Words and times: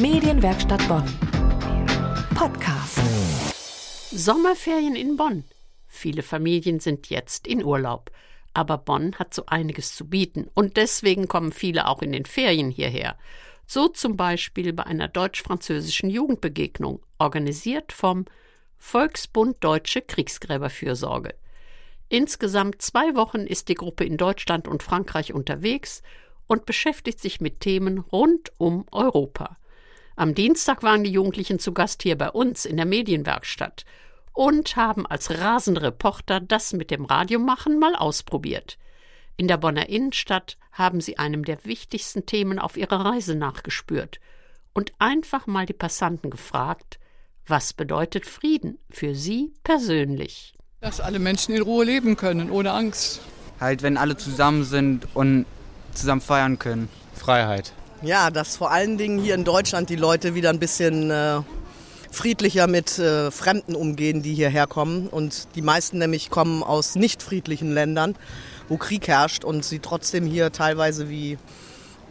Medienwerkstatt 0.00 0.86
Bonn. 0.86 1.02
Podcast. 2.36 3.00
Sommerferien 4.12 4.94
in 4.94 5.16
Bonn. 5.16 5.42
Viele 5.88 6.22
Familien 6.22 6.78
sind 6.78 7.10
jetzt 7.10 7.48
in 7.48 7.64
Urlaub. 7.64 8.12
Aber 8.54 8.78
Bonn 8.78 9.16
hat 9.16 9.34
so 9.34 9.46
einiges 9.46 9.96
zu 9.96 10.08
bieten 10.08 10.46
und 10.54 10.76
deswegen 10.76 11.26
kommen 11.26 11.50
viele 11.50 11.88
auch 11.88 12.00
in 12.00 12.12
den 12.12 12.26
Ferien 12.26 12.70
hierher. 12.70 13.18
So 13.66 13.88
zum 13.88 14.16
Beispiel 14.16 14.72
bei 14.72 14.84
einer 14.84 15.08
deutsch-französischen 15.08 16.10
Jugendbegegnung, 16.10 17.00
organisiert 17.18 17.90
vom 17.90 18.26
Volksbund 18.76 19.56
Deutsche 19.64 20.00
Kriegsgräberfürsorge. 20.00 21.34
Insgesamt 22.08 22.82
zwei 22.82 23.16
Wochen 23.16 23.40
ist 23.40 23.68
die 23.68 23.74
Gruppe 23.74 24.04
in 24.04 24.16
Deutschland 24.16 24.68
und 24.68 24.84
Frankreich 24.84 25.34
unterwegs 25.34 26.04
und 26.46 26.66
beschäftigt 26.66 27.18
sich 27.18 27.40
mit 27.40 27.58
Themen 27.58 27.98
rund 27.98 28.52
um 28.58 28.86
Europa. 28.92 29.56
Am 30.18 30.34
Dienstag 30.34 30.82
waren 30.82 31.04
die 31.04 31.12
Jugendlichen 31.12 31.60
zu 31.60 31.72
Gast 31.72 32.02
hier 32.02 32.18
bei 32.18 32.28
uns 32.28 32.64
in 32.64 32.76
der 32.76 32.86
Medienwerkstatt 32.86 33.84
und 34.32 34.74
haben 34.74 35.06
als 35.06 35.30
rasende 35.30 35.80
Reporter 35.82 36.40
das 36.40 36.72
mit 36.72 36.90
dem 36.90 37.04
Radiomachen 37.04 37.78
mal 37.78 37.94
ausprobiert. 37.94 38.78
In 39.36 39.46
der 39.46 39.58
Bonner 39.58 39.88
Innenstadt 39.88 40.58
haben 40.72 41.00
sie 41.00 41.18
einem 41.18 41.44
der 41.44 41.64
wichtigsten 41.64 42.26
Themen 42.26 42.58
auf 42.58 42.76
ihrer 42.76 43.04
Reise 43.04 43.36
nachgespürt 43.36 44.18
und 44.72 44.92
einfach 44.98 45.46
mal 45.46 45.66
die 45.66 45.72
Passanten 45.72 46.30
gefragt, 46.30 46.98
was 47.46 47.72
bedeutet 47.72 48.26
Frieden 48.26 48.78
für 48.90 49.14
sie 49.14 49.54
persönlich? 49.62 50.54
Dass 50.80 51.00
alle 51.00 51.20
Menschen 51.20 51.54
in 51.54 51.62
Ruhe 51.62 51.84
leben 51.84 52.16
können, 52.16 52.50
ohne 52.50 52.72
Angst. 52.72 53.20
Halt, 53.60 53.84
wenn 53.84 53.96
alle 53.96 54.16
zusammen 54.16 54.64
sind 54.64 55.06
und 55.14 55.46
zusammen 55.92 56.20
feiern 56.20 56.58
können. 56.58 56.88
Freiheit. 57.14 57.72
Ja, 58.02 58.30
dass 58.30 58.56
vor 58.56 58.70
allen 58.70 58.96
Dingen 58.96 59.18
hier 59.18 59.34
in 59.34 59.44
Deutschland 59.44 59.90
die 59.90 59.96
Leute 59.96 60.34
wieder 60.34 60.50
ein 60.50 60.60
bisschen 60.60 61.10
äh, 61.10 61.40
friedlicher 62.12 62.66
mit 62.66 62.98
äh, 62.98 63.30
Fremden 63.30 63.74
umgehen, 63.74 64.22
die 64.22 64.34
hierher 64.34 64.66
kommen. 64.66 65.08
Und 65.08 65.48
die 65.56 65.62
meisten 65.62 65.98
nämlich 65.98 66.30
kommen 66.30 66.62
aus 66.62 66.94
nicht 66.94 67.22
friedlichen 67.22 67.72
Ländern, 67.72 68.14
wo 68.68 68.76
Krieg 68.76 69.08
herrscht 69.08 69.44
und 69.44 69.64
sie 69.64 69.80
trotzdem 69.80 70.26
hier 70.26 70.52
teilweise 70.52 71.08
wie, 71.08 71.38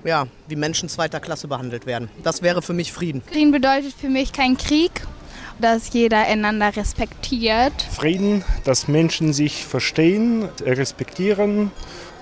ja, 0.03 0.28
wie 0.47 0.56
Menschen 0.56 0.89
zweiter 0.89 1.20
Klasse 1.20 1.47
behandelt 1.47 1.86
werden. 1.86 2.09
Das 2.23 2.42
wäre 2.42 2.62
für 2.62 2.73
mich 2.73 2.92
Frieden. 2.92 3.22
Frieden 3.22 3.52
bedeutet 3.52 3.94
für 3.94 4.09
mich 4.09 4.34
kein 4.34 4.58
Krieg, 4.58 4.92
dass 5.59 5.94
jeder 5.94 6.19
einander 6.19 6.75
respektiert. 6.75 7.73
Frieden, 7.92 8.44
dass 8.66 8.88
Menschen 8.88 9.31
sich 9.31 9.66
verstehen, 9.66 10.50
respektieren 10.62 11.72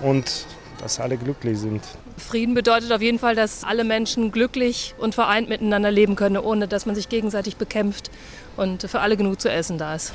und 0.00 0.46
dass 0.80 1.00
alle 1.00 1.16
glücklich 1.16 1.58
sind. 1.58 1.82
Frieden 2.16 2.54
bedeutet 2.54 2.92
auf 2.92 3.02
jeden 3.02 3.18
Fall, 3.18 3.34
dass 3.34 3.64
alle 3.64 3.84
Menschen 3.84 4.32
glücklich 4.32 4.94
und 4.98 5.14
vereint 5.14 5.48
miteinander 5.48 5.90
leben 5.90 6.16
können, 6.16 6.38
ohne 6.38 6.68
dass 6.68 6.86
man 6.86 6.94
sich 6.94 7.08
gegenseitig 7.08 7.56
bekämpft 7.56 8.10
und 8.56 8.82
für 8.82 9.00
alle 9.00 9.16
genug 9.16 9.40
zu 9.40 9.50
essen 9.50 9.78
da 9.78 9.94
ist. 9.94 10.12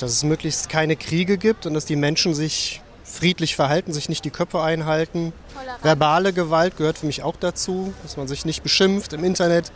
Dass 0.00 0.10
es 0.10 0.24
möglichst 0.24 0.68
keine 0.68 0.96
Kriege 0.96 1.38
gibt 1.38 1.66
und 1.66 1.74
dass 1.74 1.84
die 1.84 1.96
Menschen 1.96 2.34
sich 2.34 2.82
friedlich 3.04 3.56
verhalten, 3.56 3.92
sich 3.92 4.08
nicht 4.08 4.24
die 4.24 4.30
Köpfe 4.30 4.60
einhalten. 4.60 5.32
Tolerant. 5.54 5.84
Verbale 5.84 6.32
Gewalt 6.32 6.76
gehört 6.76 6.98
für 6.98 7.06
mich 7.06 7.22
auch 7.22 7.36
dazu, 7.36 7.94
dass 8.02 8.16
man 8.16 8.28
sich 8.28 8.44
nicht 8.44 8.62
beschimpft 8.62 9.12
im 9.12 9.24
Internet, 9.24 9.72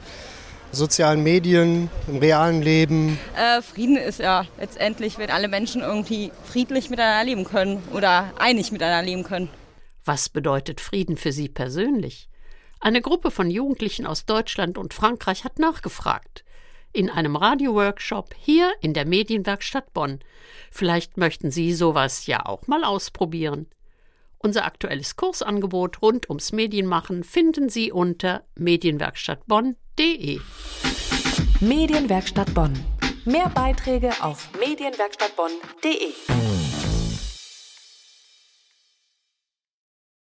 sozialen 0.73 1.23
Medien, 1.23 1.91
im 2.07 2.19
realen 2.19 2.63
Leben. 2.63 3.19
Äh, 3.37 3.63
Frieden 3.63 3.97
ist 3.97 4.21
ja 4.21 4.45
letztendlich, 4.59 5.19
wenn 5.19 5.31
alle 5.31 5.49
Menschen 5.49 5.83
irgendwie 5.83 6.33
friedlich 6.45 6.91
miteinander 6.91 7.25
leben 7.25 7.45
können 7.45 7.83
oder 7.93 8.33
einig 8.39 8.73
miteinander 8.73 9.05
leben 9.05 9.25
können. 9.25 9.49
Was 10.05 10.29
bedeutet 10.29 10.81
Frieden 10.81 11.17
für 11.17 11.33
Sie 11.33 11.49
persönlich? 11.49 12.29
Eine 12.81 13.03
Gruppe 13.03 13.31
von 13.31 13.51
Jugendlichen 13.51 14.07
aus 14.07 14.25
Deutschland 14.25 14.79
und 14.79 14.95
Frankreich 14.95 15.45
hat 15.45 15.59
nachgefragt. 15.59 16.45
In 16.93 17.11
einem 17.11 17.37
Radioworkshop 17.37 18.35
hier 18.37 18.73
in 18.81 18.95
der 18.95 19.07
Medienwerkstatt 19.07 19.93
Bonn. 19.93 20.21
Vielleicht 20.71 21.17
möchten 21.17 21.51
Sie 21.51 21.73
sowas 21.73 22.27
ja 22.27 22.47
auch 22.47 22.67
mal 22.67 22.83
ausprobieren. 22.85 23.69
Unser 24.39 24.65
aktuelles 24.65 25.17
Kursangebot 25.17 26.01
rund 26.01 26.31
ums 26.31 26.53
Medienmachen 26.53 27.23
finden 27.23 27.69
Sie 27.69 27.93
unter 27.93 28.45
medienwerkstattbonn.de. 28.57 30.41
Medienwerkstatt 31.61 32.55
Bonn. 32.55 32.73
Mehr 33.27 33.51
Beiträge 33.51 34.11
auf 34.23 34.49
medienwerkstattbonn.de. 34.59 36.40